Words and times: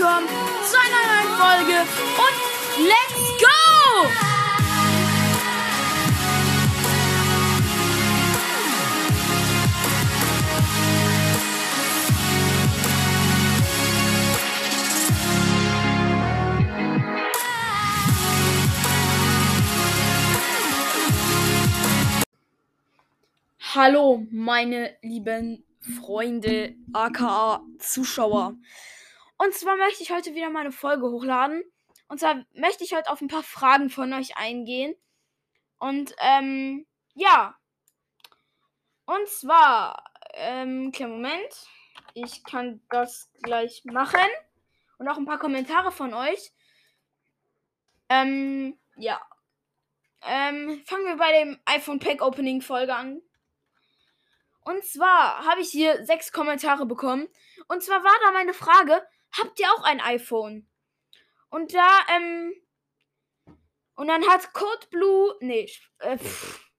willkommen 0.00 0.28
zu 0.64 0.76
einer 0.78 1.02
neuen 1.12 1.30
Folge 1.36 1.76
und 2.16 2.36
let's 2.88 3.20
go! 3.38 3.48
Hallo, 23.74 24.26
meine 24.30 24.96
lieben 25.02 25.62
Freunde, 26.00 26.74
aka 26.94 27.62
Zuschauer. 27.78 28.56
Und 29.40 29.54
zwar 29.54 29.76
möchte 29.76 30.02
ich 30.02 30.10
heute 30.10 30.34
wieder 30.34 30.50
meine 30.50 30.70
Folge 30.70 31.10
hochladen. 31.10 31.64
Und 32.08 32.20
zwar 32.20 32.44
möchte 32.52 32.84
ich 32.84 32.94
heute 32.94 33.08
auf 33.08 33.22
ein 33.22 33.28
paar 33.28 33.42
Fragen 33.42 33.88
von 33.88 34.12
euch 34.12 34.36
eingehen. 34.36 34.94
Und 35.78 36.14
ähm, 36.18 36.86
ja. 37.14 37.56
Und 39.06 39.26
zwar, 39.28 40.04
ähm, 40.34 40.92
kleinen 40.92 41.12
Moment. 41.12 41.66
Ich 42.12 42.44
kann 42.44 42.82
das 42.90 43.30
gleich 43.40 43.82
machen. 43.86 44.28
Und 44.98 45.08
auch 45.08 45.16
ein 45.16 45.24
paar 45.24 45.38
Kommentare 45.38 45.90
von 45.90 46.12
euch. 46.12 46.52
Ähm, 48.10 48.78
ja. 48.96 49.22
Ähm, 50.20 50.82
fangen 50.84 51.06
wir 51.06 51.16
bei 51.16 51.32
dem 51.32 51.58
iPhone 51.64 51.98
Pack 51.98 52.20
Opening 52.20 52.60
Folge 52.60 52.94
an. 52.94 53.22
Und 54.64 54.84
zwar 54.84 55.46
habe 55.46 55.62
ich 55.62 55.70
hier 55.70 56.04
sechs 56.04 56.30
Kommentare 56.30 56.84
bekommen. 56.84 57.26
Und 57.68 57.82
zwar 57.82 58.04
war 58.04 58.12
da 58.22 58.32
meine 58.32 58.52
Frage, 58.52 59.02
habt 59.38 59.60
ihr 59.60 59.66
auch 59.72 59.84
ein 59.84 60.00
iPhone? 60.00 60.66
Und 61.50 61.74
da, 61.74 61.88
ähm, 62.14 62.52
und 63.94 64.08
dann 64.08 64.26
hat 64.28 64.52
Code 64.52 64.86
Blue, 64.90 65.34
nee, 65.40 65.68
äh, 65.98 66.16
pff. 66.16 66.70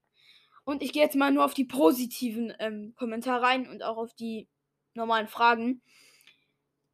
und 0.64 0.82
ich 0.82 0.92
gehe 0.92 1.02
jetzt 1.02 1.16
mal 1.16 1.30
nur 1.30 1.44
auf 1.44 1.54
die 1.54 1.64
positiven 1.64 2.52
ähm, 2.58 2.94
Kommentare 2.96 3.42
rein 3.42 3.68
und 3.68 3.82
auch 3.82 3.96
auf 3.96 4.14
die 4.14 4.48
normalen 4.94 5.28
Fragen. 5.28 5.82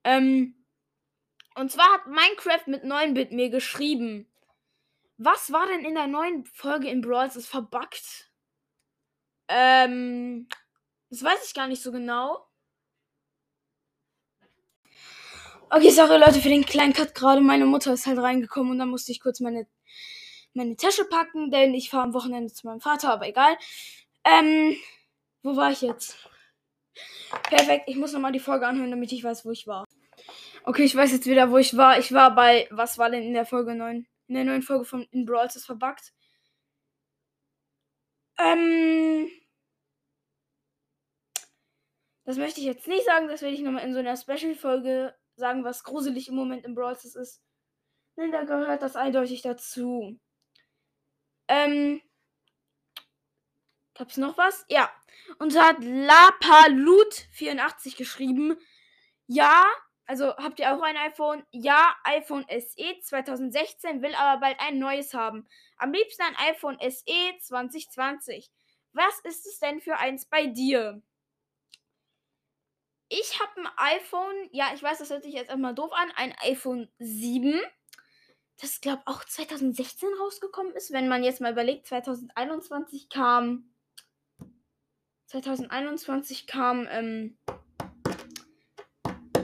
Ähm, 0.05 0.65
und 1.55 1.73
zwar 1.73 1.93
hat 1.93 2.07
Minecraft 2.07 2.67
mit 2.67 2.85
9-Bit 2.85 3.33
mir 3.33 3.51
geschrieben, 3.51 4.31
was 5.17 5.53
war 5.53 5.67
denn 5.67 5.85
in 5.85 5.95
der 5.95 6.07
neuen 6.07 6.45
Folge 6.47 6.89
in 6.89 7.01
Brawl 7.01 7.27
ist 7.27 7.49
verbuggt? 7.49 8.31
Ähm, 9.49 10.49
das 11.11 11.25
weiß 11.25 11.47
ich 11.47 11.55
gar 11.55 11.67
nicht 11.67 11.83
so 11.83 11.91
genau. 11.91 12.48
Okay, 15.71 15.91
sorry 15.91 16.17
Leute 16.17 16.41
für 16.41 16.49
den 16.49 16.65
kleinen 16.65 16.95
Cut 16.95 17.15
gerade. 17.15 17.43
Meine 17.43 17.67
Mutter 17.67 17.93
ist 17.93 18.07
halt 18.07 18.19
reingekommen 18.19 18.73
und 18.73 18.79
dann 18.79 18.89
musste 18.89 19.13
ich 19.13 19.21
kurz 19.21 19.41
meine, 19.41 19.67
meine 20.55 20.77
Tasche 20.77 21.05
packen, 21.05 21.51
denn 21.51 21.75
ich 21.75 21.91
fahre 21.91 22.05
am 22.05 22.15
Wochenende 22.15 22.51
zu 22.51 22.67
meinem 22.67 22.81
Vater, 22.81 23.13
aber 23.13 23.29
egal. 23.29 23.55
Ähm, 24.25 24.77
wo 25.43 25.57
war 25.57 25.71
ich 25.71 25.83
jetzt? 25.83 26.17
Perfekt, 27.43 27.85
ich 27.87 27.97
muss 27.97 28.13
nochmal 28.15 28.33
die 28.33 28.41
Folge 28.41 28.67
anhören, 28.67 28.91
damit 28.91 29.13
ich 29.13 29.23
weiß, 29.23 29.45
wo 29.45 29.51
ich 29.51 29.67
war. 29.67 29.85
Okay, 30.65 30.85
ich 30.85 30.97
weiß 30.97 31.13
jetzt 31.13 31.27
wieder, 31.27 31.51
wo 31.51 31.59
ich 31.59 31.77
war. 31.77 31.99
Ich 31.99 32.13
war 32.13 32.35
bei, 32.35 32.67
was 32.71 32.97
war 32.97 33.11
denn 33.11 33.23
in 33.23 33.35
der 33.35 33.45
Folge 33.45 33.75
9? 33.75 34.07
In 34.29 34.35
der 34.35 34.45
neuen 34.45 34.63
Folge 34.63 34.87
von 34.87 35.03
In 35.11 35.27
Brawls 35.27 35.55
ist 35.55 35.67
verbuggt. 35.67 36.15
Ähm, 38.39 39.29
das 42.25 42.39
möchte 42.39 42.61
ich 42.61 42.67
jetzt 42.67 42.89
nicht 42.89 43.05
sagen, 43.05 43.29
das 43.29 43.43
werde 43.43 43.55
ich 43.55 43.61
nochmal 43.61 43.85
in 43.85 43.93
so 43.93 43.99
einer 43.99 44.17
Special-Folge 44.17 45.15
sagen, 45.39 45.65
was 45.65 45.85
gruselig 45.85 46.29
im 46.29 46.35
Moment 46.35 46.65
im 46.65 46.75
Brawl 46.75 46.97
Stars 46.97 47.17
ist. 47.17 47.43
Denn 48.17 48.33
da 48.33 48.45
gehört 48.45 48.83
das 48.83 48.97
eindeutig 48.97 49.43
dazu. 49.43 50.19
Ähm. 51.49 52.01
Gab's 53.95 54.17
noch 54.17 54.39
was? 54.39 54.65
Ja. 54.69 54.91
Und 55.39 55.53
so 55.53 55.61
hat 55.61 55.79
Lapalut84 55.79 57.97
geschrieben. 57.97 58.57
Ja, 59.27 59.65
also 60.07 60.35
habt 60.37 60.59
ihr 60.59 60.75
auch 60.75 60.83
ein 60.83 60.97
iPhone? 60.97 61.45
Ja, 61.51 61.95
iPhone 62.05 62.47
SE 62.49 62.99
2016 63.03 64.01
will 64.01 64.15
aber 64.15 64.41
bald 64.41 64.59
ein 64.61 64.79
neues 64.79 65.13
haben. 65.15 65.47
Am 65.77 65.93
liebsten 65.93 66.23
ein 66.23 66.37
iPhone 66.55 66.79
SE 66.81 67.39
2020. 67.41 68.51
Was 68.93 69.21
ist 69.25 69.47
es 69.47 69.59
denn 69.59 69.81
für 69.81 69.99
eins 69.99 70.27
bei 70.27 70.47
dir? 70.47 71.03
Ich 73.09 73.41
habe 73.41 73.61
ein 73.61 73.69
iPhone, 73.97 74.49
ja, 74.53 74.71
ich 74.75 74.83
weiß, 74.83 74.99
das 74.99 75.11
hört 75.11 75.23
sich 75.23 75.35
jetzt 75.35 75.49
erstmal 75.49 75.75
doof 75.75 75.93
an, 75.93 76.11
ein 76.17 76.35
iPhone 76.43 76.89
7, 76.99 77.59
das 78.61 78.81
glaube 78.81 79.03
auch 79.07 79.25
2016 79.25 80.09
rausgekommen 80.21 80.75
ist, 80.75 80.93
wenn 80.93 81.09
man 81.09 81.25
jetzt 81.25 81.41
mal 81.41 81.53
überlegt, 81.53 81.87
2021 81.87 83.09
kam 83.09 83.71
2021 85.29 86.47
kam 86.47 86.89
ähm, 86.91 87.39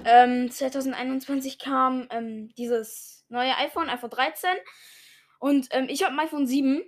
ähm, 0.04 0.50
2021 0.50 1.58
kam 1.58 2.06
ähm, 2.10 2.48
dieses 2.56 3.24
neue 3.28 3.56
iPhone, 3.56 3.88
iPhone 3.88 4.10
13 4.10 4.50
und 5.38 5.68
ähm, 5.70 5.86
ich 5.88 6.02
habe 6.02 6.14
ein 6.14 6.20
iPhone 6.20 6.46
7 6.46 6.82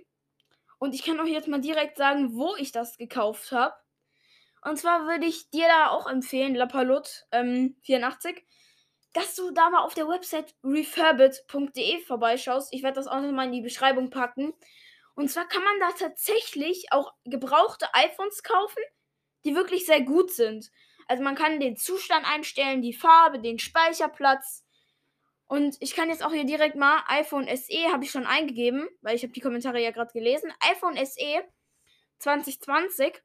und 0.79 0.93
ich 0.93 1.03
kann 1.03 1.19
euch 1.19 1.29
jetzt 1.29 1.47
mal 1.47 1.61
direkt 1.61 1.97
sagen, 1.97 2.35
wo 2.35 2.55
ich 2.55 2.71
das 2.71 2.97
gekauft 2.97 3.51
habe. 3.51 3.75
Und 4.67 4.75
zwar 4.75 5.07
würde 5.07 5.25
ich 5.25 5.49
dir 5.49 5.65
da 5.65 5.91
auch 5.91 6.07
empfehlen, 6.07 6.53
Lapalot 6.53 7.25
ähm, 7.31 7.77
84, 7.83 8.45
dass 9.13 9.33
du 9.33 9.51
da 9.51 9.69
mal 9.69 9.79
auf 9.79 9.93
der 9.93 10.09
Website 10.09 10.55
refurbit.de 10.61 12.01
vorbeischaust. 12.01 12.73
Ich 12.73 12.83
werde 12.83 12.95
das 12.95 13.07
auch 13.07 13.21
nochmal 13.21 13.45
in 13.45 13.53
die 13.53 13.61
Beschreibung 13.61 14.09
packen. 14.09 14.53
Und 15.15 15.29
zwar 15.31 15.47
kann 15.47 15.63
man 15.63 15.79
da 15.79 15.91
tatsächlich 15.97 16.87
auch 16.91 17.13
gebrauchte 17.23 17.87
iPhones 17.93 18.43
kaufen, 18.43 18.83
die 19.45 19.55
wirklich 19.55 19.85
sehr 19.85 20.01
gut 20.01 20.31
sind. 20.31 20.69
Also 21.07 21.23
man 21.23 21.35
kann 21.35 21.61
den 21.61 21.77
Zustand 21.77 22.29
einstellen, 22.29 22.81
die 22.81 22.93
Farbe, 22.93 23.39
den 23.39 23.59
Speicherplatz. 23.59 24.65
Und 25.47 25.77
ich 25.79 25.95
kann 25.95 26.09
jetzt 26.09 26.25
auch 26.25 26.33
hier 26.33 26.43
direkt 26.43 26.75
mal 26.75 27.05
iPhone 27.07 27.47
SE 27.55 27.93
habe 27.93 28.03
ich 28.03 28.11
schon 28.11 28.25
eingegeben, 28.25 28.89
weil 28.99 29.15
ich 29.15 29.23
habe 29.23 29.31
die 29.31 29.39
Kommentare 29.39 29.81
ja 29.81 29.91
gerade 29.91 30.11
gelesen. 30.11 30.51
iPhone 30.59 30.97
SE 31.05 31.41
2020 32.19 33.23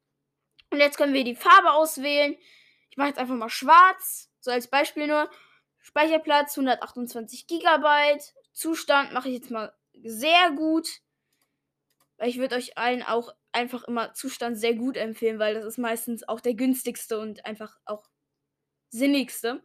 und 0.72 0.78
jetzt 0.78 0.96
können 0.96 1.14
wir 1.14 1.24
die 1.24 1.36
Farbe 1.36 1.72
auswählen. 1.72 2.36
Ich 2.90 2.96
mache 2.96 3.08
jetzt 3.08 3.18
einfach 3.18 3.34
mal 3.34 3.48
schwarz. 3.48 4.30
So 4.40 4.50
als 4.50 4.68
Beispiel 4.68 5.06
nur. 5.06 5.30
Speicherplatz 5.78 6.56
128 6.56 7.46
GB. 7.46 8.18
Zustand 8.52 9.12
mache 9.12 9.28
ich 9.28 9.34
jetzt 9.34 9.50
mal 9.50 9.74
sehr 10.02 10.50
gut. 10.52 10.88
Weil 12.16 12.28
ich 12.28 12.38
würde 12.38 12.56
euch 12.56 12.78
allen 12.78 13.02
auch 13.02 13.34
einfach 13.52 13.84
immer 13.84 14.14
Zustand 14.14 14.58
sehr 14.58 14.74
gut 14.74 14.96
empfehlen, 14.96 15.38
weil 15.38 15.54
das 15.54 15.64
ist 15.64 15.78
meistens 15.78 16.26
auch 16.28 16.40
der 16.40 16.54
günstigste 16.54 17.18
und 17.18 17.44
einfach 17.44 17.78
auch 17.84 18.08
sinnigste. 18.90 19.62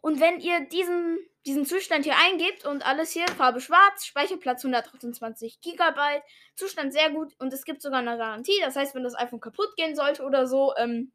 Und 0.00 0.20
wenn 0.20 0.40
ihr 0.40 0.60
diesen, 0.60 1.18
diesen 1.46 1.66
Zustand 1.66 2.04
hier 2.04 2.16
eingebt 2.16 2.64
und 2.64 2.86
alles 2.86 3.12
hier, 3.12 3.26
Farbe 3.28 3.60
schwarz, 3.60 4.06
Speicherplatz 4.06 4.64
128 4.64 5.60
GB, 5.60 6.22
Zustand 6.54 6.92
sehr 6.92 7.10
gut 7.10 7.34
und 7.38 7.52
es 7.52 7.64
gibt 7.64 7.82
sogar 7.82 8.00
eine 8.00 8.16
Garantie. 8.16 8.58
Das 8.60 8.76
heißt, 8.76 8.94
wenn 8.94 9.04
das 9.04 9.16
iPhone 9.16 9.40
kaputt 9.40 9.74
gehen 9.76 9.96
sollte 9.96 10.22
oder 10.22 10.46
so, 10.46 10.74
ähm, 10.76 11.12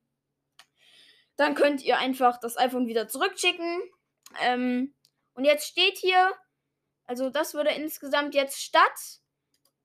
dann 1.35 1.55
könnt 1.55 1.83
ihr 1.83 1.97
einfach 1.97 2.39
das 2.39 2.57
iPhone 2.57 2.87
wieder 2.87 3.07
zurückschicken. 3.07 3.81
Ähm, 4.41 4.93
und 5.33 5.45
jetzt 5.45 5.67
steht 5.67 5.97
hier, 5.97 6.33
also 7.05 7.29
das 7.29 7.53
würde 7.53 7.69
insgesamt 7.71 8.35
jetzt 8.35 8.61
statt 8.61 9.21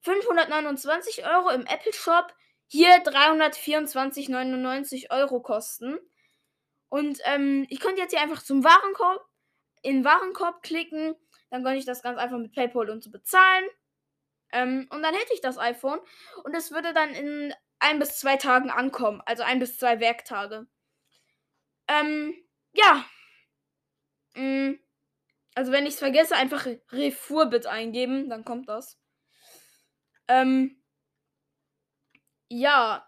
529 0.03 1.27
Euro 1.27 1.51
im 1.51 1.67
Apple 1.67 1.93
Shop 1.93 2.33
hier 2.67 3.03
324,99 3.03 5.11
Euro 5.11 5.41
kosten. 5.41 5.99
Und 6.89 7.21
ähm, 7.25 7.67
ich 7.69 7.81
könnte 7.81 8.01
jetzt 8.01 8.13
hier 8.13 8.23
einfach 8.23 8.43
zum 8.43 8.65
Warenkorb, 8.65 9.25
in 9.83 10.05
Warenkorb 10.05 10.63
klicken. 10.63 11.15
Dann 11.51 11.63
könnte 11.63 11.79
ich 11.79 11.87
das 11.87 12.03
ganz 12.03 12.19
einfach 12.19 12.39
mit 12.39 12.53
PayPal 12.55 12.91
und 12.91 13.03
so 13.03 13.11
bezahlen. 13.11 13.65
Ähm, 14.53 14.89
und 14.91 15.03
dann 15.03 15.15
hätte 15.15 15.35
ich 15.35 15.41
das 15.41 15.59
iPhone. 15.59 16.01
Und 16.45 16.55
es 16.55 16.71
würde 16.71 16.93
dann 16.95 17.11
in 17.11 17.55
ein 17.79 17.99
bis 17.99 18.19
zwei 18.19 18.37
Tagen 18.37 18.71
ankommen. 18.71 19.23
Also 19.27 19.43
ein 19.43 19.59
bis 19.59 19.79
zwei 19.79 20.01
Werktage. 20.01 20.67
Ähm, 21.87 22.35
ja. 22.73 23.05
Mhm. 24.35 24.81
Also 25.55 25.73
wenn 25.73 25.87
ich 25.87 25.95
es 25.95 25.99
vergesse, 25.99 26.37
einfach 26.37 26.67
Refurbit 26.91 27.67
eingeben, 27.67 28.29
dann 28.31 28.45
kommt 28.45 28.69
das. 28.69 28.99
Ähm, 30.29 30.83
ja. 32.49 33.05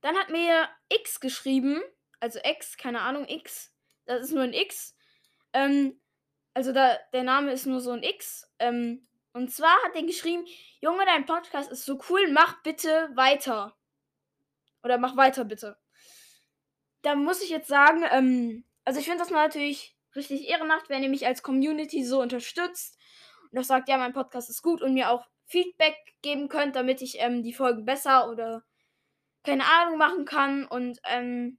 Dann 0.00 0.16
hat 0.16 0.30
mir 0.30 0.68
X 0.88 1.20
geschrieben, 1.20 1.82
also 2.20 2.38
X, 2.44 2.76
keine 2.76 3.00
Ahnung, 3.00 3.26
X. 3.28 3.72
Das 4.06 4.22
ist 4.22 4.32
nur 4.32 4.44
ein 4.44 4.52
X. 4.52 4.94
Ähm, 5.52 6.00
also 6.54 6.72
da, 6.72 6.98
der 7.12 7.22
Name 7.22 7.52
ist 7.52 7.66
nur 7.66 7.80
so 7.80 7.90
ein 7.90 8.02
X. 8.02 8.50
Ähm, 8.58 9.06
und 9.32 9.52
zwar 9.52 9.76
hat 9.84 9.94
er 9.94 10.02
geschrieben, 10.02 10.44
Junge, 10.80 11.04
dein 11.06 11.26
Podcast 11.26 11.70
ist 11.70 11.84
so 11.84 12.00
cool, 12.08 12.30
mach 12.30 12.62
bitte 12.62 13.10
weiter. 13.14 13.76
Oder 14.82 14.98
mach 14.98 15.16
weiter 15.16 15.44
bitte. 15.44 15.76
Da 17.02 17.14
muss 17.14 17.42
ich 17.42 17.50
jetzt 17.50 17.68
sagen, 17.68 18.04
ähm, 18.10 18.64
also 18.84 19.00
ich 19.00 19.06
finde 19.06 19.22
das 19.22 19.30
natürlich 19.30 19.96
richtig 20.16 20.48
ehrenhaft, 20.48 20.88
wenn 20.88 21.02
ihr 21.02 21.08
mich 21.08 21.26
als 21.26 21.42
Community 21.42 22.04
so 22.04 22.20
unterstützt 22.20 22.98
und 23.50 23.58
auch 23.58 23.64
sagt, 23.64 23.88
ja, 23.88 23.96
mein 23.96 24.12
Podcast 24.12 24.50
ist 24.50 24.62
gut 24.62 24.82
und 24.82 24.94
mir 24.94 25.10
auch 25.10 25.26
Feedback 25.46 25.96
geben 26.22 26.48
könnt, 26.48 26.76
damit 26.76 27.02
ich 27.02 27.20
ähm, 27.20 27.42
die 27.42 27.52
Folgen 27.52 27.84
besser 27.84 28.28
oder 28.28 28.64
keine 29.42 29.64
Ahnung 29.64 29.98
machen 29.98 30.24
kann. 30.24 30.66
Und 30.66 31.00
ähm, 31.04 31.58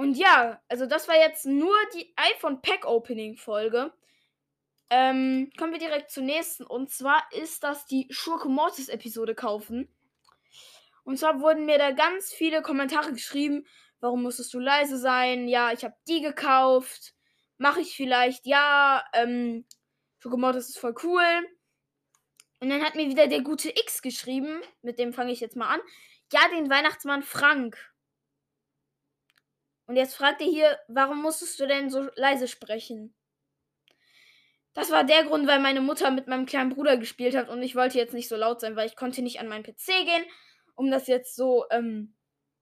und 0.00 0.14
ja, 0.14 0.58
also 0.66 0.86
das 0.86 1.08
war 1.08 1.16
jetzt 1.16 1.44
nur 1.44 1.76
die 1.94 2.10
iPhone 2.16 2.62
Pack 2.62 2.86
Opening 2.86 3.36
Folge. 3.36 3.92
Ähm, 4.88 5.52
kommen 5.58 5.72
wir 5.72 5.78
direkt 5.78 6.10
zur 6.10 6.22
nächsten. 6.22 6.64
Und 6.64 6.88
zwar 6.88 7.22
ist 7.32 7.62
das 7.64 7.84
die 7.84 8.06
Schurke 8.08 8.48
Mortis 8.48 8.88
Episode 8.88 9.34
kaufen. 9.34 9.94
Und 11.04 11.18
zwar 11.18 11.42
wurden 11.42 11.66
mir 11.66 11.76
da 11.76 11.90
ganz 11.90 12.32
viele 12.32 12.62
Kommentare 12.62 13.12
geschrieben. 13.12 13.66
Warum 14.00 14.22
musstest 14.22 14.54
du 14.54 14.58
leise 14.58 14.96
sein? 14.96 15.48
Ja, 15.48 15.70
ich 15.70 15.84
habe 15.84 15.96
die 16.08 16.22
gekauft. 16.22 17.12
Mache 17.58 17.82
ich 17.82 17.94
vielleicht? 17.94 18.46
Ja, 18.46 19.04
ähm, 19.12 19.66
Schurke 20.18 20.38
Mortis 20.38 20.70
ist 20.70 20.78
voll 20.78 20.94
cool. 21.02 21.46
Und 22.60 22.70
dann 22.70 22.82
hat 22.82 22.94
mir 22.94 23.06
wieder 23.06 23.26
der 23.26 23.42
gute 23.42 23.68
X 23.68 24.00
geschrieben. 24.00 24.62
Mit 24.80 24.98
dem 24.98 25.12
fange 25.12 25.32
ich 25.32 25.40
jetzt 25.40 25.56
mal 25.56 25.68
an. 25.68 25.80
Ja, 26.32 26.40
den 26.48 26.70
Weihnachtsmann 26.70 27.22
Frank. 27.22 27.76
Und 29.90 29.96
jetzt 29.96 30.14
fragt 30.14 30.40
er 30.40 30.46
hier, 30.46 30.78
warum 30.86 31.20
musstest 31.20 31.58
du 31.58 31.66
denn 31.66 31.90
so 31.90 32.08
leise 32.14 32.46
sprechen? 32.46 33.12
Das 34.72 34.92
war 34.92 35.02
der 35.02 35.24
Grund, 35.24 35.48
weil 35.48 35.58
meine 35.58 35.80
Mutter 35.80 36.12
mit 36.12 36.28
meinem 36.28 36.46
kleinen 36.46 36.70
Bruder 36.70 36.96
gespielt 36.96 37.34
hat 37.34 37.48
und 37.48 37.60
ich 37.64 37.74
wollte 37.74 37.98
jetzt 37.98 38.14
nicht 38.14 38.28
so 38.28 38.36
laut 38.36 38.60
sein, 38.60 38.76
weil 38.76 38.86
ich 38.86 38.94
konnte 38.94 39.20
nicht 39.20 39.40
an 39.40 39.48
meinen 39.48 39.64
PC 39.64 39.86
gehen, 39.86 40.24
um 40.76 40.92
das 40.92 41.08
jetzt 41.08 41.34
so 41.34 41.64
ähm, 41.72 42.14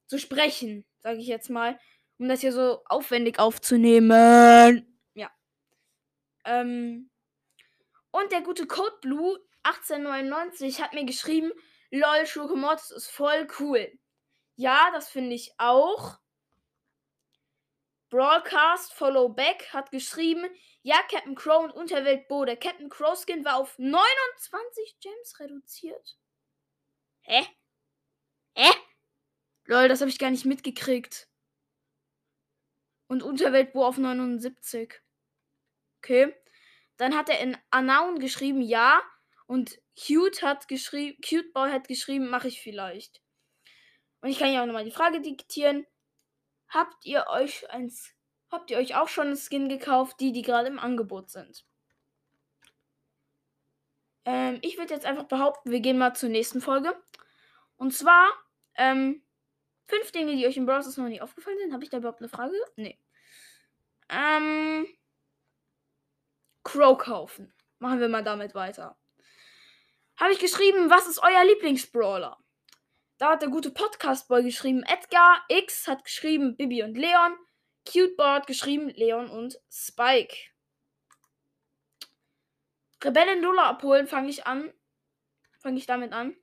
zu 0.07 0.19
sprechen, 0.19 0.87
sage 1.01 1.19
ich 1.19 1.27
jetzt 1.27 1.51
mal, 1.51 1.79
um 2.19 2.31
das 2.31 2.41
hier 2.41 2.55
so 2.55 2.81
aufwendig 2.87 3.39
aufzunehmen. 3.39 4.99
Ja. 5.13 5.31
Ähm, 6.47 7.11
und 8.11 8.33
der 8.33 8.41
gute 8.41 8.67
Code 8.67 8.97
Blue 9.03 9.39
1899 9.65 10.81
hat 10.81 10.95
mir 10.95 11.05
geschrieben, 11.05 11.53
lol, 11.91 12.25
Schurke 12.25 12.57
Mortis 12.57 12.91
ist 12.91 13.11
voll 13.11 13.47
cool. 13.61 13.87
Ja, 14.57 14.91
das 14.95 15.11
finde 15.11 15.35
ich 15.35 15.53
auch. 15.59 16.21
Broadcast 18.11 18.93
Follow 18.95 19.29
Back 19.29 19.73
hat 19.73 19.91
geschrieben, 19.91 20.49
ja, 20.83 20.97
Captain 21.11 21.35
Crow 21.35 21.65
und 21.65 21.73
Unterwelt 21.73 22.29
Bo. 22.29 22.45
Der 22.45 22.57
Captain 22.57 22.89
Crow 22.89 23.19
Skin 23.19 23.45
war 23.45 23.57
auf 23.57 23.79
29 23.79 24.99
Gems 25.01 25.39
reduziert. 25.41 26.17
Hä? 27.23 27.47
Hä? 28.55 28.71
Lol, 29.65 29.89
das 29.89 30.01
habe 30.01 30.11
ich 30.11 30.19
gar 30.19 30.31
nicht 30.31 30.47
mitgekriegt. 30.47 31.29
Und 33.07 33.23
Unterwelt 33.23 33.73
Bo 33.73 33.85
auf 33.85 33.99
79. 33.99 35.03
Okay. 35.99 36.35
Dann 36.97 37.17
hat 37.17 37.29
er 37.29 37.41
in 37.41 37.57
Unknown 37.75 38.19
geschrieben, 38.19 38.63
ja. 38.63 39.03
Und 39.47 39.79
Cute 39.95 40.43
hat 40.43 40.69
geschrieben, 40.69 41.21
Cute 41.23 41.53
Boy 41.53 41.71
hat 41.71 41.89
geschrieben, 41.89 42.29
mache 42.29 42.49
ich 42.49 42.61
vielleicht. 42.61 43.21
Und 44.21 44.31
ich 44.31 44.39
kann 44.39 44.53
ja 44.53 44.63
auch 44.63 44.67
nochmal 44.67 44.85
die 44.85 44.91
Frage 44.91 45.21
diktieren. 45.21 45.87
Habt 46.69 47.05
ihr 47.07 47.27
euch 47.29 47.71
eins 47.71 48.15
Habt 48.51 48.71
ihr 48.71 48.79
euch 48.79 48.95
auch 48.95 49.09
schon 49.09 49.29
einen 49.29 49.37
Skin 49.37 49.69
gekauft, 49.69 50.21
die, 50.21 50.33
die 50.33 50.43
gerade 50.43 50.69
im 50.69 50.79
Angebot 50.79 51.31
sind? 51.31 51.67
Ähm, 54.25 54.59
ich 54.63 54.79
würde 54.79 54.95
jetzt 54.95 55.07
einfach 55.07 55.25
behaupten, 55.25 55.71
wir 55.71 55.81
gehen 55.81 55.99
mal 55.99 56.15
zur 56.15 56.31
nächsten 56.31 56.61
Folge. 56.61 56.95
Und 57.77 57.93
zwar, 57.93 58.31
ähm, 58.75 59.23
fünf 59.87 60.13
Dinge, 60.13 60.35
die 60.37 60.47
euch 60.47 60.57
im 60.57 60.67
Browser 60.67 61.01
noch 61.01 61.09
nie 61.09 61.21
aufgefallen 61.21 61.59
sind. 61.59 61.73
Habe 61.73 61.85
ich 61.85 61.91
da 61.91 61.99
überhaupt 61.99 62.21
eine 62.21 62.29
Frage? 62.29 62.55
Nee. 62.77 62.99
Ähm, 64.09 64.87
Crow 66.65 66.97
kaufen. 66.97 67.53
Machen 67.79 68.01
wir 68.01 68.09
mal 68.09 68.25
damit 68.25 68.55
weiter. 68.55 68.99
Habe 70.17 70.33
ich 70.33 70.39
geschrieben, 70.39 70.91
was 70.91 71.07
ist 71.07 71.23
euer 71.23 71.45
Lieblingsbrawler? 71.45 72.39
Da 73.19 73.31
hat 73.31 73.43
der 73.43 73.49
gute 73.49 73.73
Podcast-Boy 73.73 74.45
geschrieben, 74.45 74.85
Edgar. 74.85 75.45
X 75.49 75.89
hat 75.89 76.05
geschrieben, 76.05 76.57
Bibi 76.57 76.85
und 76.85 76.97
Leon. 76.97 77.37
Cuteboard 77.85 78.47
geschrieben 78.47 78.91
Leon 78.91 79.29
und 79.29 79.59
Spike. 79.69 80.37
Rebellen 83.03 83.43
Lola 83.43 83.71
abholen 83.71 84.07
fange 84.07 84.29
ich 84.29 84.47
an. 84.47 84.73
Fange 85.59 85.79
ich 85.79 85.87
damit 85.87 86.13
an. 86.13 86.37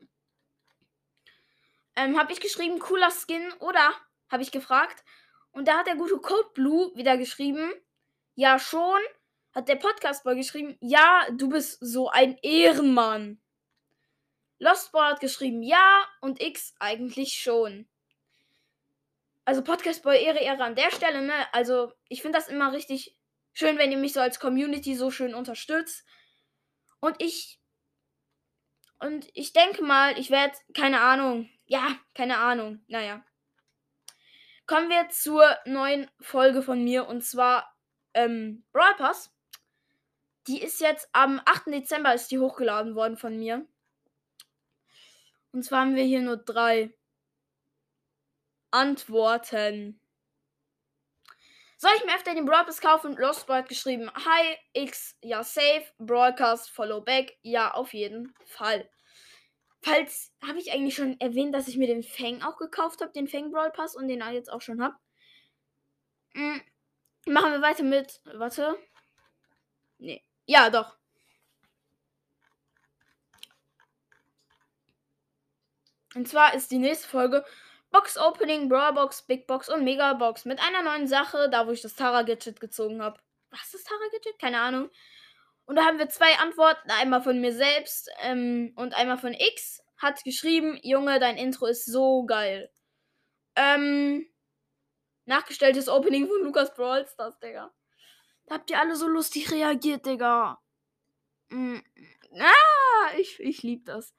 Ähm, 1.95 2.19
habe 2.19 2.33
ich 2.33 2.41
geschrieben, 2.41 2.79
cooler 2.79 3.09
Skin 3.09 3.53
oder? 3.59 3.93
Habe 4.29 4.43
ich 4.43 4.51
gefragt. 4.51 5.05
Und 5.51 5.69
da 5.69 5.77
hat 5.77 5.87
der 5.87 5.95
gute 5.95 6.17
Code 6.17 6.49
Blue 6.55 6.93
wieder 6.97 7.17
geschrieben, 7.17 7.71
ja 8.33 8.59
schon. 8.59 8.99
Hat 9.53 9.69
der 9.69 9.77
Podcastboy 9.77 10.35
geschrieben, 10.35 10.75
ja, 10.81 11.25
du 11.31 11.47
bist 11.47 11.77
so 11.79 12.09
ein 12.09 12.37
Ehrenmann. 12.41 13.41
Lostboy 14.59 15.01
hat 15.01 15.19
geschrieben, 15.19 15.61
ja. 15.63 16.05
Und 16.21 16.41
X 16.41 16.73
eigentlich 16.79 17.33
schon 17.33 17.87
also 19.45 19.63
Podcast 19.63 20.01
Boy 20.03 20.23
Ehre, 20.23 20.39
Ehre 20.39 20.63
an 20.63 20.75
der 20.75 20.91
Stelle, 20.91 21.21
ne? 21.21 21.33
Also, 21.53 21.93
ich 22.09 22.21
finde 22.21 22.37
das 22.39 22.47
immer 22.47 22.73
richtig 22.73 23.15
schön, 23.53 23.77
wenn 23.77 23.91
ihr 23.91 23.97
mich 23.97 24.13
so 24.13 24.19
als 24.19 24.39
Community 24.39 24.95
so 24.95 25.11
schön 25.11 25.33
unterstützt. 25.33 26.03
Und 26.99 27.15
ich. 27.19 27.59
Und 28.99 29.29
ich 29.33 29.53
denke 29.53 29.83
mal, 29.83 30.17
ich 30.17 30.31
werde, 30.31 30.57
keine 30.73 31.01
Ahnung. 31.01 31.49
Ja, 31.67 31.95
keine 32.15 32.39
Ahnung. 32.39 32.83
Naja. 32.87 33.23
Kommen 34.65 34.89
wir 34.89 35.09
zur 35.09 35.45
neuen 35.65 36.09
Folge 36.19 36.63
von 36.63 36.83
mir 36.83 37.07
und 37.07 37.21
zwar 37.21 37.71
ähm, 38.15 38.65
Brawl 38.71 38.95
Pass. 38.95 39.31
Die 40.47 40.59
ist 40.59 40.81
jetzt 40.81 41.07
am 41.11 41.39
8. 41.45 41.67
Dezember 41.67 42.15
ist 42.15 42.31
die 42.31 42.39
hochgeladen 42.39 42.95
worden 42.95 43.17
von 43.17 43.37
mir. 43.37 43.67
Und 45.55 45.63
zwar 45.63 45.79
haben 45.79 45.95
wir 45.95 46.03
hier 46.03 46.21
nur 46.21 46.35
drei 46.35 46.93
antworten. 48.71 50.01
Soll 51.77 51.91
ich 51.95 52.03
mir 52.03 52.13
öfter 52.13 52.35
den 52.35 52.43
Broadcast 52.43 52.81
kaufen? 52.81 53.15
Lost 53.15 53.47
Boy 53.47 53.59
hat 53.59 53.69
geschrieben, 53.69 54.11
Hi, 54.13 54.57
X, 54.73 55.17
ja, 55.21 55.45
safe, 55.45 55.85
Broadcast, 55.97 56.69
follow 56.69 56.99
back, 56.99 57.37
ja, 57.41 57.73
auf 57.73 57.93
jeden 57.93 58.33
Fall. 58.43 58.89
Falls, 59.81 60.33
habe 60.45 60.59
ich 60.59 60.73
eigentlich 60.73 60.95
schon 60.95 61.17
erwähnt, 61.21 61.55
dass 61.55 61.69
ich 61.69 61.77
mir 61.77 61.87
den 61.87 62.03
Fang 62.03 62.41
auch 62.41 62.57
gekauft 62.57 62.99
habe, 62.99 63.13
den 63.13 63.29
Fang 63.29 63.49
Brawl 63.49 63.71
Pass 63.71 63.95
und 63.95 64.09
den 64.09 64.21
jetzt 64.33 64.51
auch 64.51 64.61
schon 64.61 64.83
habe. 64.83 64.97
Mhm. 66.33 66.61
Machen 67.27 67.53
wir 67.53 67.61
weiter 67.61 67.83
mit, 67.83 68.19
warte. 68.25 68.77
Nee, 69.99 70.21
ja, 70.47 70.69
doch. 70.69 70.97
Und 76.15 76.27
zwar 76.27 76.53
ist 76.53 76.71
die 76.71 76.77
nächste 76.77 77.07
Folge 77.07 77.45
Box 77.91 78.17
Opening, 78.17 78.69
Brawl 78.69 78.93
Box, 78.93 79.21
Big 79.21 79.47
Box 79.47 79.69
und 79.69 79.83
Mega 79.83 80.13
Box 80.13 80.45
mit 80.45 80.59
einer 80.59 80.81
neuen 80.81 81.07
Sache, 81.07 81.49
da 81.49 81.67
wo 81.67 81.71
ich 81.71 81.81
das 81.81 81.95
Tara 81.95 82.23
Gadget 82.23 82.59
gezogen 82.59 83.01
habe. 83.01 83.19
Was 83.51 83.65
ist 83.65 83.73
das 83.75 83.83
Tara 83.83 84.01
Gadget? 84.11 84.39
Keine 84.39 84.59
Ahnung. 84.59 84.89
Und 85.65 85.75
da 85.75 85.85
haben 85.85 85.99
wir 85.99 86.09
zwei 86.09 86.37
Antworten, 86.39 86.89
einmal 86.91 87.21
von 87.21 87.39
mir 87.39 87.53
selbst 87.53 88.09
ähm, 88.21 88.73
und 88.75 88.95
einmal 88.95 89.17
von 89.17 89.33
X. 89.33 89.81
Hat 89.97 90.23
geschrieben, 90.23 90.79
Junge, 90.83 91.19
dein 91.19 91.37
Intro 91.37 91.65
ist 91.65 91.85
so 91.85 92.25
geil. 92.25 92.71
Ähm, 93.55 94.27
nachgestelltes 95.25 95.89
Opening 95.89 96.27
von 96.27 96.43
Lukas 96.43 96.73
Brawl 96.73 97.07
Stars, 97.07 97.39
Digga. 97.39 97.73
Da 98.45 98.55
habt 98.55 98.69
ihr 98.69 98.79
alle 98.79 98.95
so 98.95 99.07
lustig 99.07 99.51
reagiert, 99.51 100.05
Digga. 100.05 100.61
Mm. 101.49 101.79
Ah, 102.37 103.17
ich, 103.17 103.39
ich 103.39 103.63
lieb 103.63 103.85
das. 103.85 104.13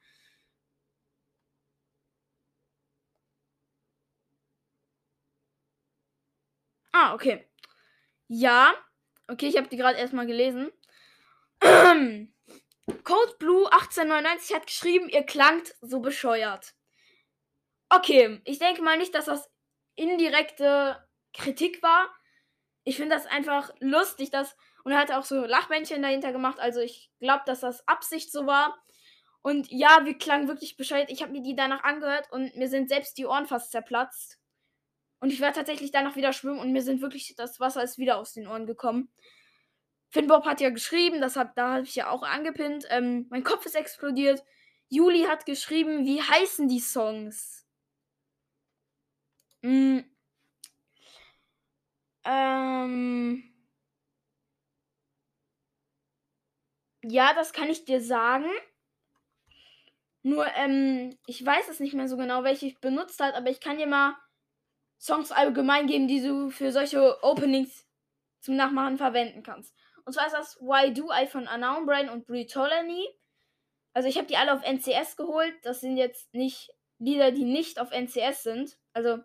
Ah, 6.99 7.13
okay. 7.13 7.47
Ja. 8.27 8.73
Okay, 9.27 9.47
ich 9.47 9.57
habe 9.57 9.67
die 9.67 9.77
gerade 9.77 9.99
erstmal 9.99 10.25
gelesen. 10.25 10.71
Code 11.61 13.35
Blue 13.37 13.71
1899 13.71 14.55
hat 14.55 14.65
geschrieben, 14.65 15.07
ihr 15.07 15.21
klangt 15.23 15.75
so 15.81 15.99
bescheuert. 15.99 16.73
Okay, 17.89 18.41
ich 18.45 18.57
denke 18.57 18.81
mal 18.81 18.97
nicht, 18.97 19.13
dass 19.13 19.25
das 19.25 19.47
indirekte 19.95 21.07
Kritik 21.33 21.83
war. 21.83 22.09
Ich 22.83 22.97
finde 22.97 23.15
das 23.15 23.27
einfach 23.27 23.69
lustig, 23.79 24.31
dass 24.31 24.55
und 24.83 24.91
er 24.93 24.99
hat 24.99 25.11
auch 25.11 25.25
so 25.25 25.45
Lachmännchen 25.45 26.01
dahinter 26.01 26.31
gemacht. 26.31 26.59
Also 26.59 26.79
ich 26.79 27.11
glaube, 27.19 27.43
dass 27.45 27.59
das 27.59 27.87
Absicht 27.87 28.31
so 28.31 28.47
war. 28.47 28.75
Und 29.43 29.69
ja, 29.69 30.03
wir 30.05 30.17
klangen 30.17 30.47
wirklich 30.47 30.77
bescheuert. 30.77 31.11
Ich 31.11 31.21
habe 31.21 31.31
mir 31.31 31.43
die 31.43 31.55
danach 31.55 31.83
angehört 31.83 32.31
und 32.31 32.55
mir 32.55 32.69
sind 32.69 32.89
selbst 32.89 33.19
die 33.19 33.27
Ohren 33.27 33.45
fast 33.45 33.71
zerplatzt. 33.71 34.39
Und 35.19 35.31
ich 35.31 35.41
war 35.41 35.53
tatsächlich 35.53 35.91
danach 35.91 36.15
wieder 36.15 36.33
schwimmen 36.33 36.59
und 36.59 36.71
mir 36.71 36.81
sind 36.81 37.01
wirklich 37.01 37.33
das 37.35 37.59
Wasser 37.59 37.83
ist 37.83 37.97
wieder 37.97 38.17
aus 38.17 38.33
den 38.33 38.47
Ohren 38.47 38.65
gekommen. 38.67 39.09
Finbob 40.09 40.45
hat 40.45 40.61
ja 40.61 40.69
geschrieben, 40.69 41.21
das 41.21 41.35
hab, 41.35 41.55
da 41.55 41.75
habe 41.75 41.83
ich 41.83 41.95
ja 41.95 42.09
auch 42.09 42.23
angepinnt. 42.23 42.85
Ähm, 42.89 43.27
mein 43.29 43.43
Kopf 43.43 43.65
ist 43.65 43.75
explodiert. 43.75 44.43
Juli 44.89 45.23
hat 45.23 45.45
geschrieben, 45.45 46.05
wie 46.05 46.21
heißen 46.21 46.67
die 46.67 46.79
Songs? 46.79 47.65
Mm. 49.63 49.99
Ähm. 52.23 53.43
Ja, 57.03 57.33
das 57.33 57.53
kann 57.53 57.69
ich 57.69 57.85
dir 57.85 58.01
sagen. 58.01 58.49
Nur, 60.23 60.45
ähm, 60.55 61.17
ich 61.25 61.45
weiß 61.45 61.69
es 61.69 61.79
nicht 61.79 61.93
mehr 61.93 62.07
so 62.07 62.17
genau, 62.17 62.43
welche 62.43 62.65
ich 62.65 62.79
benutzt 62.79 63.19
hat, 63.21 63.33
aber 63.33 63.49
ich 63.49 63.61
kann 63.61 63.77
dir 63.77 63.87
mal 63.87 64.15
Songs 64.99 65.31
allgemein 65.31 65.87
geben, 65.87 66.07
die 66.07 66.21
du 66.21 66.49
für 66.49 66.71
solche 66.71 67.23
Openings 67.23 67.85
zum 68.39 68.55
Nachmachen 68.55 68.97
verwenden 68.97 69.43
kannst. 69.43 69.75
Und 70.05 70.13
zwar 70.13 70.27
ist 70.27 70.33
das 70.33 70.57
Why 70.61 70.93
Do 70.93 71.09
I 71.11 71.27
von 71.27 71.47
Unknown 71.47 71.85
Brain 71.85 72.09
und 72.09 72.25
Brie 72.25 72.45
Tolany. 72.45 73.07
Also 73.93 74.07
ich 74.07 74.17
habe 74.17 74.27
die 74.27 74.37
alle 74.37 74.53
auf 74.53 74.63
NCS 74.63 75.17
geholt. 75.17 75.53
Das 75.63 75.81
sind 75.81 75.97
jetzt 75.97 76.33
nicht 76.33 76.71
Lieder, 76.99 77.31
die 77.31 77.43
nicht 77.43 77.79
auf 77.79 77.91
NCS 77.91 78.43
sind. 78.43 78.77
Also 78.93 79.19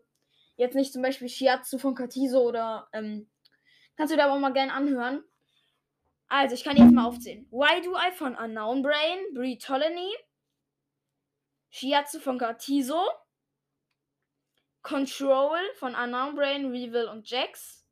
jetzt 0.57 0.75
nicht 0.75 0.93
zum 0.93 1.03
Beispiel 1.03 1.29
Shiatsu 1.29 1.79
von 1.79 1.95
Katiso 1.95 2.43
oder 2.43 2.89
ähm, 2.93 3.31
kannst 3.97 4.13
du 4.13 4.17
da 4.17 4.27
aber 4.27 4.39
mal 4.39 4.53
gerne 4.53 4.73
anhören. 4.73 5.25
Also 6.29 6.55
ich 6.55 6.65
kann 6.65 6.77
jetzt 6.77 6.93
mal 6.93 7.07
aufzählen. 7.07 7.47
Why 7.51 7.83
Do 7.83 7.95
I 7.95 8.11
von 8.13 8.35
Unknown 8.37 8.83
Brain, 8.83 9.19
Brie 9.35 9.59
Tolany, 9.59 10.11
Shiatsu 11.71 12.21
von 12.21 12.39
Katiso, 12.39 13.03
Control 14.83 15.59
von 15.77 15.95
Unknown 15.95 16.35
Brain, 16.35 16.71
Reveal 16.71 17.09
und 17.09 17.29
Jax. 17.29 17.85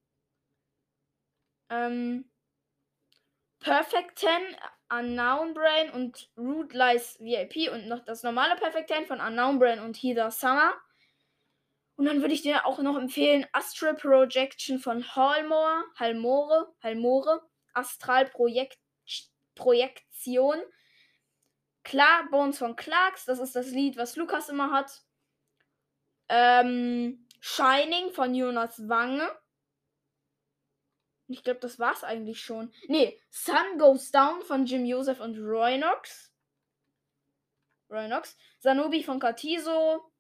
Ähm, 1.68 2.30
Perfect 3.61 4.18
10, 4.18 4.28
Unknown 4.90 5.54
Brain 5.54 5.90
und 5.90 6.30
Root 6.37 6.73
Lies 6.73 7.18
VIP 7.20 7.70
und 7.73 7.87
noch 7.87 8.04
das 8.04 8.23
normale 8.23 8.56
Perfect 8.56 8.88
10 8.88 9.06
von 9.06 9.20
Unknown 9.20 9.59
Brain 9.59 9.78
und 9.78 9.97
Heather 9.97 10.30
Summer. 10.30 10.75
Und 11.97 12.06
dann 12.06 12.23
würde 12.23 12.32
ich 12.32 12.42
dir 12.42 12.64
auch 12.64 12.78
noch 12.78 12.97
empfehlen 12.97 13.47
Astral 13.52 13.94
Projection 13.94 14.78
von 14.78 15.06
Hallmore, 15.14 15.85
Halmore, 15.97 16.75
Halmore, 16.82 17.42
Astral 17.75 18.26
Projekt, 18.26 18.78
Projektion. 19.54 20.59
Klar, 21.85 22.28
Bones 22.30 22.59
von 22.59 22.75
Clarks, 22.76 23.26
das 23.26 23.38
ist 23.38 23.54
das 23.54 23.70
Lied, 23.70 23.97
was 23.99 24.16
Lukas 24.16 24.49
immer 24.49 24.70
hat. 24.70 25.02
Ähm, 26.32 27.26
Shining 27.40 28.12
von 28.12 28.34
Jonas 28.37 28.88
Wange. 28.88 29.28
Ich 31.26 31.42
glaube, 31.42 31.58
das 31.60 31.78
war's 31.78 32.04
eigentlich 32.04 32.40
schon. 32.40 32.72
Nee, 32.87 33.20
Sun 33.30 33.78
Goes 33.78 34.12
Down 34.12 34.40
von 34.42 34.64
Jim 34.64 34.84
Joseph 34.84 35.20
und 35.20 35.37
Roynox. 35.38 36.32
Roynox. 37.90 38.37
Sanobi 38.60 39.02
von 39.02 39.18
Katiso. 39.18 40.12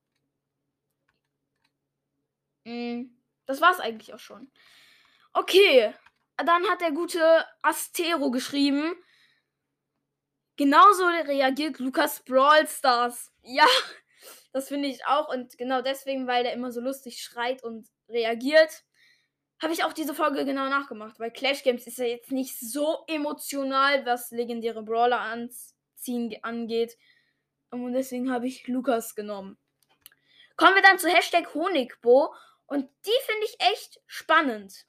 Mm, 2.64 3.06
das 3.46 3.60
war's 3.60 3.78
eigentlich 3.78 4.12
auch 4.12 4.18
schon. 4.18 4.50
Okay. 5.32 5.94
Dann 6.36 6.66
hat 6.68 6.80
der 6.80 6.90
gute 6.90 7.46
Astero 7.62 8.32
geschrieben. 8.32 8.96
Genauso 10.56 11.06
reagiert 11.06 11.78
Lukas 11.78 12.20
Brawl 12.24 12.66
Stars. 12.66 13.32
Ja, 13.42 13.66
das 14.52 14.68
finde 14.68 14.88
ich 14.88 15.06
auch. 15.06 15.28
Und 15.28 15.56
genau 15.58 15.82
deswegen, 15.82 16.26
weil 16.26 16.42
der 16.42 16.52
immer 16.52 16.72
so 16.72 16.80
lustig 16.80 17.22
schreit 17.22 17.62
und 17.62 17.88
reagiert, 18.08 18.84
habe 19.62 19.72
ich 19.72 19.84
auch 19.84 19.92
diese 19.92 20.14
Folge 20.14 20.44
genau 20.44 20.68
nachgemacht. 20.68 21.18
Weil 21.20 21.30
Clash 21.30 21.62
Games 21.62 21.86
ist 21.86 21.98
ja 21.98 22.06
jetzt 22.06 22.32
nicht 22.32 22.58
so 22.58 23.04
emotional, 23.06 24.04
was 24.06 24.30
legendäre 24.30 24.82
Brawler 24.82 25.20
anziehen 25.20 26.36
angeht. 26.42 26.96
Und 27.70 27.92
deswegen 27.92 28.32
habe 28.32 28.46
ich 28.46 28.66
Lukas 28.66 29.14
genommen. 29.14 29.58
Kommen 30.56 30.74
wir 30.74 30.82
dann 30.82 30.98
zu 30.98 31.08
Hashtag 31.08 31.54
Honigbo. 31.54 32.34
Und 32.66 32.88
die 33.04 33.20
finde 33.26 33.46
ich 33.46 33.56
echt 33.60 34.00
spannend. 34.06 34.86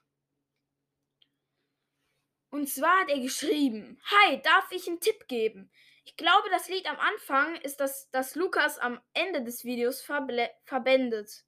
Und 2.49 2.67
zwar 2.67 3.01
hat 3.01 3.09
er 3.09 3.19
geschrieben: 3.19 3.99
Hi, 4.05 4.41
darf 4.41 4.71
ich 4.71 4.87
einen 4.87 4.99
Tipp 4.99 5.27
geben? 5.27 5.71
Ich 6.03 6.17
glaube, 6.17 6.49
das 6.49 6.67
Lied 6.67 6.89
am 6.89 6.99
Anfang 6.99 7.55
ist 7.61 7.79
das, 7.79 8.09
das 8.11 8.35
Lukas 8.35 8.79
am 8.79 8.99
Ende 9.13 9.43
des 9.43 9.63
Videos 9.63 10.01
verblendet. 10.01 11.45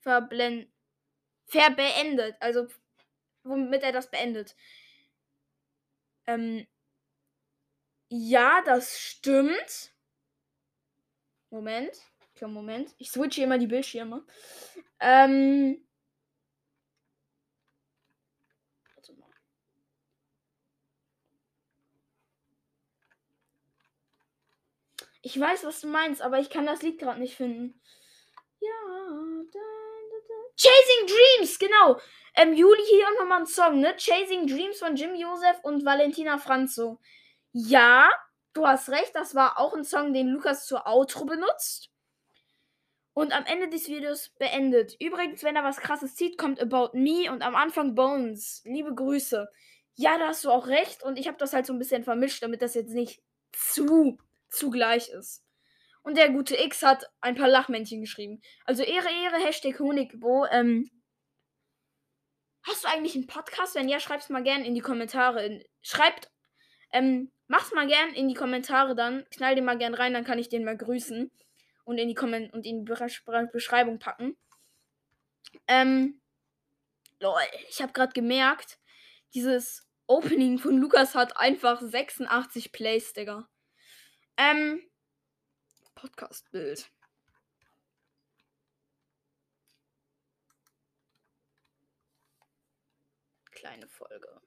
Verblen 0.00 0.72
verbeendet. 1.46 2.36
Also, 2.40 2.68
womit 3.42 3.82
er 3.82 3.92
das 3.92 4.10
beendet. 4.10 4.54
Ähm, 6.26 6.66
ja, 8.08 8.62
das 8.64 8.98
stimmt. 8.98 9.92
Moment. 11.50 11.96
Moment. 12.42 12.94
Ich 12.98 13.10
switche 13.10 13.42
immer 13.42 13.56
die 13.58 13.66
Bildschirme. 13.66 14.24
Ähm, 15.00 15.85
Ich 25.26 25.40
weiß, 25.40 25.64
was 25.64 25.80
du 25.80 25.88
meinst, 25.88 26.22
aber 26.22 26.38
ich 26.38 26.50
kann 26.50 26.66
das 26.66 26.82
Lied 26.82 27.00
gerade 27.00 27.18
nicht 27.18 27.34
finden. 27.34 27.80
Ja, 28.60 28.70
da, 29.52 29.58
da, 29.58 30.18
da. 30.28 30.34
Chasing 30.54 31.08
Dreams, 31.08 31.58
genau. 31.58 32.00
Ähm, 32.36 32.54
Juli 32.54 32.80
hier 32.88 33.08
auch 33.08 33.22
nochmal 33.22 33.40
ein 33.40 33.46
Song, 33.46 33.80
ne? 33.80 33.96
Chasing 33.96 34.46
Dreams 34.46 34.78
von 34.78 34.94
Jim 34.94 35.16
Joseph 35.16 35.58
und 35.64 35.84
Valentina 35.84 36.38
Franzo. 36.38 37.00
Ja, 37.50 38.08
du 38.52 38.68
hast 38.68 38.88
recht, 38.88 39.16
das 39.16 39.34
war 39.34 39.58
auch 39.58 39.74
ein 39.74 39.82
Song, 39.82 40.12
den 40.12 40.28
Lukas 40.28 40.64
zur 40.64 40.86
Outro 40.86 41.24
benutzt. 41.24 41.90
Und 43.12 43.32
am 43.32 43.46
Ende 43.46 43.68
des 43.68 43.88
Videos 43.88 44.28
beendet. 44.38 44.94
Übrigens, 45.00 45.42
wenn 45.42 45.56
er 45.56 45.64
was 45.64 45.78
krasses 45.78 46.14
zieht, 46.14 46.38
kommt 46.38 46.60
About 46.60 46.96
Me 46.96 47.32
und 47.32 47.42
am 47.42 47.56
Anfang 47.56 47.96
Bones. 47.96 48.62
Liebe 48.64 48.94
Grüße. 48.94 49.48
Ja, 49.96 50.18
da 50.18 50.28
hast 50.28 50.44
du 50.44 50.52
auch 50.52 50.68
recht. 50.68 51.02
Und 51.02 51.18
ich 51.18 51.26
habe 51.26 51.36
das 51.36 51.52
halt 51.52 51.66
so 51.66 51.72
ein 51.72 51.80
bisschen 51.80 52.04
vermischt, 52.04 52.44
damit 52.44 52.62
das 52.62 52.74
jetzt 52.74 52.94
nicht 52.94 53.20
zu 53.50 54.18
zugleich 54.56 55.08
ist. 55.08 55.42
Und 56.02 56.16
der 56.16 56.30
gute 56.30 56.56
X 56.56 56.82
hat 56.82 57.10
ein 57.20 57.34
paar 57.34 57.48
Lachmännchen 57.48 58.00
geschrieben. 58.00 58.40
Also 58.64 58.84
Ehre, 58.84 59.08
Ehre, 59.08 59.44
Hashtag 59.44 59.80
Honigbo. 59.80 60.46
Ähm, 60.52 60.88
hast 62.62 62.84
du 62.84 62.88
eigentlich 62.88 63.16
einen 63.16 63.26
Podcast? 63.26 63.74
Wenn 63.74 63.88
ja, 63.88 63.98
schreib's 63.98 64.28
mal 64.28 64.42
gerne 64.42 64.64
in 64.64 64.74
die 64.74 64.80
Kommentare. 64.80 65.64
Schreibt, 65.82 66.30
ähm, 66.92 67.32
mach's 67.48 67.72
mal 67.72 67.88
gern 67.88 68.14
in 68.14 68.28
die 68.28 68.34
Kommentare 68.34 68.94
dann. 68.94 69.26
Knall 69.30 69.56
den 69.56 69.64
mal 69.64 69.78
gern 69.78 69.94
rein, 69.94 70.12
dann 70.12 70.24
kann 70.24 70.38
ich 70.38 70.48
den 70.48 70.64
mal 70.64 70.76
grüßen. 70.76 71.30
Und 71.84 71.98
in 71.98 72.08
die, 72.08 72.14
Komment 72.14 72.52
und 72.52 72.64
in 72.66 72.84
die 72.84 72.92
Beschreibung 73.52 73.98
packen. 73.98 74.36
Ähm, 75.66 76.20
lol, 77.18 77.40
ich 77.68 77.82
habe 77.82 77.92
gerade 77.92 78.12
gemerkt, 78.12 78.78
dieses 79.34 79.86
Opening 80.06 80.58
von 80.58 80.78
Lukas 80.78 81.14
hat 81.14 81.36
einfach 81.36 81.80
86 81.80 82.70
Plays, 82.70 83.12
Digga. 83.12 83.48
Ähm, 84.38 84.82
Podcast-Bild. 85.94 86.90
Kleine 93.52 93.88
Folge. 93.88 94.40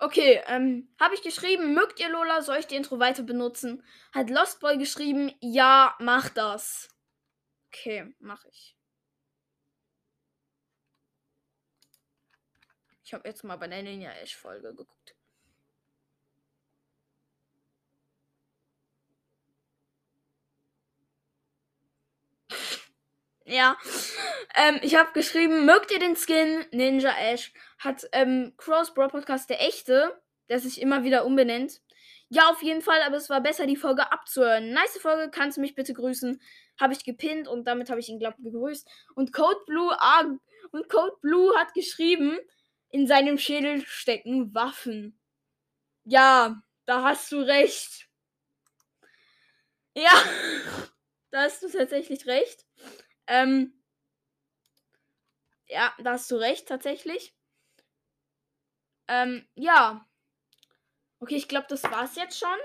Okay, 0.00 0.40
ähm, 0.46 0.88
habe 1.00 1.14
ich 1.14 1.22
geschrieben, 1.22 1.74
mögt 1.74 1.98
ihr 1.98 2.08
Lola, 2.08 2.40
soll 2.42 2.58
ich 2.58 2.66
die 2.68 2.76
Intro 2.76 3.00
weiter 3.00 3.24
benutzen? 3.24 3.82
Hat 4.12 4.30
Lostboy 4.30 4.78
geschrieben, 4.78 5.32
ja, 5.40 5.96
mach 5.98 6.28
das. 6.28 6.88
Okay, 7.68 8.14
mach 8.20 8.44
ich. 8.44 8.77
Ich 13.08 13.14
habe 13.14 13.26
jetzt 13.26 13.42
mal 13.42 13.56
bei 13.56 13.66
der 13.66 13.82
Ninja 13.82 14.10
Ash 14.22 14.36
Folge 14.36 14.68
geguckt. 14.74 15.14
Ja, 23.46 23.78
ähm, 24.54 24.78
ich 24.82 24.94
habe 24.94 25.10
geschrieben, 25.14 25.64
mögt 25.64 25.90
ihr 25.90 26.00
den 26.00 26.16
Skin? 26.16 26.66
Ninja 26.70 27.14
Ash 27.18 27.54
hat 27.78 28.06
ähm, 28.12 28.52
Cross 28.58 28.92
Bro 28.92 29.08
Podcast 29.08 29.48
der 29.48 29.62
echte, 29.62 30.20
der 30.50 30.60
sich 30.60 30.78
immer 30.78 31.02
wieder 31.02 31.24
umbenennt. 31.24 31.80
Ja, 32.28 32.50
auf 32.50 32.62
jeden 32.62 32.82
Fall, 32.82 33.00
aber 33.00 33.16
es 33.16 33.30
war 33.30 33.40
besser, 33.40 33.64
die 33.64 33.76
Folge 33.76 34.12
abzuhören. 34.12 34.74
Nice 34.74 34.98
Folge, 34.98 35.30
kannst 35.30 35.56
du 35.56 35.62
mich 35.62 35.74
bitte 35.74 35.94
grüßen? 35.94 36.42
Habe 36.78 36.92
ich 36.92 37.04
gepinnt 37.04 37.48
und 37.48 37.64
damit 37.64 37.88
habe 37.88 38.00
ich 38.00 38.10
ihn, 38.10 38.18
glaube 38.18 38.36
ich, 38.36 38.44
gegrüßt. 38.44 38.86
Und 39.14 39.32
Code 39.32 39.60
Blue, 39.66 39.96
ah, 39.98 40.24
und 40.72 40.90
Code 40.90 41.16
Blue 41.22 41.56
hat 41.56 41.72
geschrieben, 41.72 42.38
in 42.90 43.06
seinem 43.06 43.38
Schädel 43.38 43.84
stecken 43.86 44.54
Waffen. 44.54 45.20
Ja, 46.04 46.62
da 46.86 47.02
hast 47.02 47.30
du 47.32 47.40
recht. 47.40 48.08
Ja, 49.94 50.10
da 51.30 51.42
hast 51.42 51.62
du 51.62 51.68
tatsächlich 51.68 52.26
recht. 52.26 52.66
Ähm, 53.26 53.74
ja, 55.66 55.94
da 55.98 56.12
hast 56.12 56.30
du 56.30 56.36
recht, 56.36 56.66
tatsächlich. 56.66 57.34
Ähm, 59.06 59.46
ja. 59.54 60.06
Okay, 61.20 61.36
ich 61.36 61.48
glaube, 61.48 61.66
das 61.68 61.82
war's 61.84 62.16
jetzt 62.16 62.38
schon. 62.38 62.58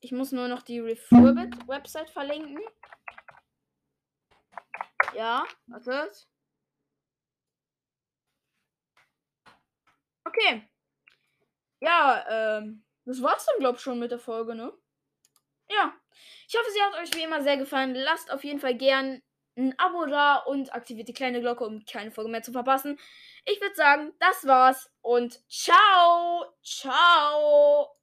Ich 0.00 0.12
muss 0.12 0.30
nur 0.30 0.46
noch 0.46 0.62
die 0.62 0.78
Refurbit-Website 0.78 2.10
verlinken. 2.10 2.60
Ja, 5.14 5.44
wartet. 5.66 6.28
Okay. 10.26 10.68
Ja, 11.80 12.24
ähm, 12.58 12.84
das 13.04 13.22
war's 13.22 13.46
dann, 13.46 13.58
glaub 13.60 13.76
ich, 13.76 13.82
schon 13.82 13.98
mit 13.98 14.10
der 14.10 14.18
Folge, 14.18 14.54
ne? 14.54 14.72
Ja. 15.70 15.94
Ich 16.48 16.56
hoffe, 16.56 16.70
sie 16.72 16.82
hat 16.82 16.94
euch 17.02 17.14
wie 17.14 17.24
immer 17.24 17.42
sehr 17.42 17.56
gefallen. 17.56 17.94
Lasst 17.94 18.32
auf 18.32 18.44
jeden 18.44 18.60
Fall 18.60 18.74
gern 18.76 19.22
ein 19.56 19.78
Abo 19.78 20.06
da 20.06 20.36
und 20.36 20.74
aktiviert 20.74 21.08
die 21.08 21.14
kleine 21.14 21.40
Glocke, 21.40 21.64
um 21.64 21.84
keine 21.84 22.10
Folge 22.10 22.30
mehr 22.30 22.42
zu 22.42 22.52
verpassen. 22.52 22.98
Ich 23.44 23.60
würde 23.60 23.74
sagen, 23.74 24.12
das 24.20 24.46
war's 24.46 24.90
und 25.02 25.40
ciao! 25.48 26.44
Ciao! 26.62 27.94